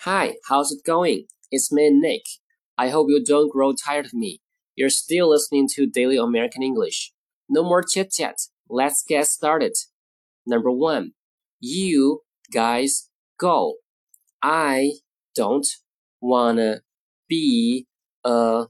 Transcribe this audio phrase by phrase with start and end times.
[0.00, 1.26] Hi, how's it going?
[1.50, 2.22] It's me, Nick.
[2.78, 4.40] I hope you don't grow tired of me.
[4.76, 7.12] You're still listening to Daily American English.
[7.48, 8.36] No more chit chat.
[8.68, 9.72] Let's get started.
[10.46, 11.14] Number one,
[11.58, 13.78] you guys go.
[14.42, 14.92] I
[15.34, 15.66] don't
[16.20, 16.82] wanna
[17.28, 17.86] be
[18.22, 18.66] a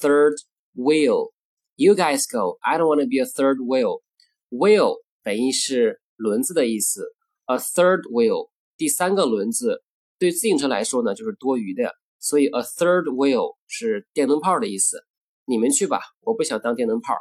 [0.00, 0.36] third
[0.74, 1.34] wheel.
[1.76, 2.58] You guys go.
[2.64, 4.02] I don't wanna be a third wheel.
[4.50, 7.14] Wheel 本意是轮子的意思，
[7.44, 8.48] a third wheel
[8.78, 9.82] 第三个轮子，
[10.23, 15.03] 对自行车来说呢就是多余的，所以 a third wheel 是电灯泡的意思。
[15.43, 17.13] 你们去吧，我不想当电灯泡。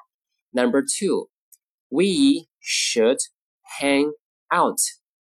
[0.53, 1.31] Number two,
[1.89, 3.19] we should
[3.81, 4.13] hang
[4.55, 4.79] out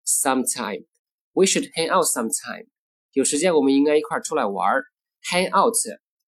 [0.04, 0.86] sometime.
[1.34, 2.66] We should hang out sometime.
[3.12, 4.84] 有时间我们应该一块出来玩儿。
[5.30, 5.76] Hang out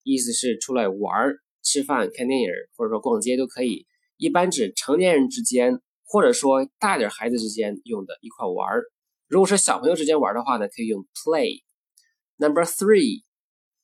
[0.04, 3.88] 意思是出来玩儿、吃饭、看电影或者说逛街都可以，
[4.18, 8.84] 一般指成年人之间或者说大点孩子之间用的一块玩儿。
[9.29, 13.23] 如果是小朋友之间玩的话呢，可以用 play。Number three,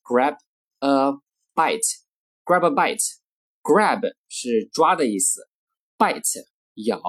[0.04, 0.38] grab
[0.80, 1.14] a
[1.56, 2.02] bite.
[2.46, 3.18] Grab a bite.
[3.64, 5.48] Grab 是抓的意思，
[5.98, 7.02] bite 咬，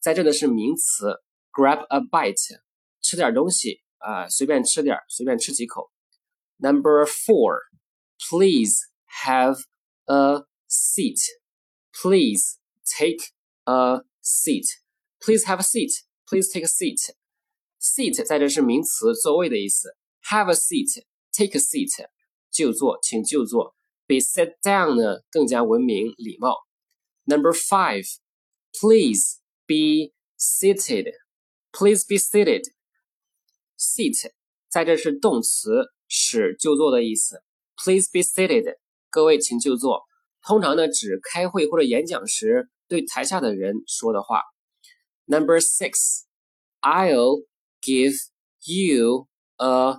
[0.00, 1.20] 在这的是名词。
[1.52, 2.60] Grab a bite，
[3.02, 5.90] 吃点东西啊，随便吃点，随便吃几口。
[6.58, 7.58] Number four,
[8.30, 8.78] please
[9.24, 9.56] have
[10.04, 11.18] a seat.
[11.92, 13.18] Please take
[13.64, 14.66] a seat.
[15.20, 16.04] Please have a seat.
[16.26, 17.14] Please take a seat.
[17.83, 19.89] Seat 在这是名词，座位的意思。
[20.31, 21.03] Have a seat,
[21.33, 22.07] take a seat，
[22.49, 23.75] 就坐，请就坐。
[24.07, 26.55] 比 sit down 呢更加文明礼貌。
[27.25, 28.05] Number five,
[28.79, 31.11] please be seated.
[31.73, 32.63] Please be seated.
[33.77, 34.31] Seat
[34.69, 37.43] 在这是动词，使就坐的意思。
[37.75, 38.77] Please be seated，
[39.09, 40.03] 各位请就坐。
[40.41, 44.41] 通常呢指开会或者演讲时对台下的人说的话。
[45.25, 46.23] Number six,
[46.81, 47.45] I'll
[47.82, 48.14] give
[48.64, 49.96] you a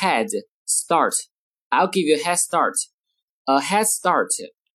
[0.00, 0.28] head
[0.64, 1.14] start.
[1.70, 2.74] I'll give you a head start.
[3.46, 4.28] A head start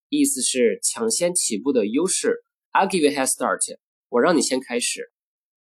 [0.09, 2.43] 意思是抢先起步的优势。
[2.71, 3.61] I'll give you a head start.
[4.09, 5.11] 我让你先开始。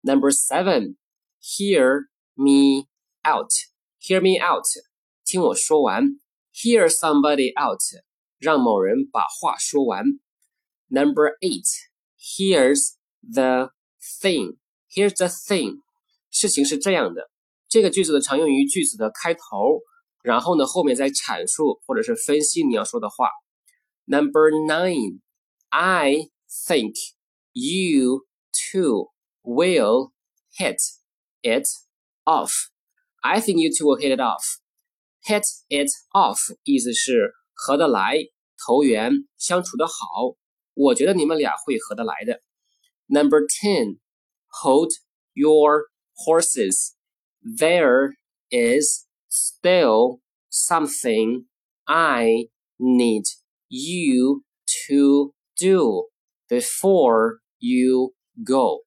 [0.01, 0.97] Number seven,
[1.41, 2.87] hear me
[3.23, 3.51] out.
[3.99, 4.65] Hear me out.
[5.23, 6.19] 听我说完。
[6.53, 7.81] Hear somebody out.
[8.37, 10.05] 让某人把话说完。
[10.89, 11.65] Number eight,
[12.19, 13.71] here's the
[14.21, 14.57] thing.
[14.87, 15.81] Here's the thing.
[16.31, 17.29] 事情是这样的，
[17.67, 19.81] 这个句子的常用于句子的开头，
[20.21, 23.29] 然后呢后面再阐述或者是分析你要说的话。
[24.05, 25.21] Number nine,
[25.69, 26.29] I
[26.67, 26.93] think
[27.53, 28.25] you
[28.71, 29.11] two
[29.43, 30.11] will
[30.57, 30.77] hit
[31.41, 31.65] it
[32.23, 32.51] off.
[33.21, 34.43] I think you two will hit it off.
[35.23, 38.17] Hit it off 意思是合得来、
[38.65, 39.93] 投缘、相处的好。
[40.75, 42.41] 我觉得你们俩会合得来的。
[43.07, 43.99] Number ten,
[44.61, 44.91] hold
[45.33, 45.87] your
[46.25, 46.95] horses.
[47.41, 48.15] There
[48.49, 51.45] is still something
[51.85, 53.25] I need
[53.69, 54.43] you
[54.87, 56.09] to do
[56.49, 58.13] before you
[58.43, 58.81] go.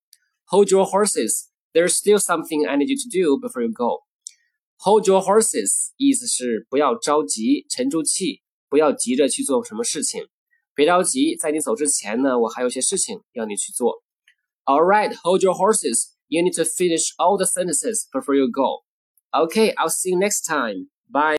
[0.46, 1.50] Hold your horses.
[1.74, 4.04] There's still something I need you to do before you go.
[4.78, 10.28] Hold your horses 意思是不要着急，沉住气，不要急着去做什么事情。
[10.74, 14.02] 别着急，在你走之前呢，我还有些事情要你去做。
[14.64, 16.12] All right, hold your horses.
[16.33, 18.79] You need to finish all the sentences before you go.
[19.35, 20.89] Okay, I'll see you next time.
[21.07, 21.31] Bye.